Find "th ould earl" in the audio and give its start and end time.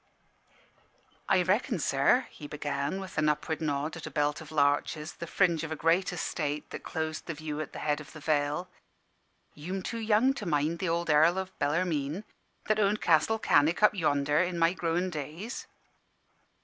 10.79-11.37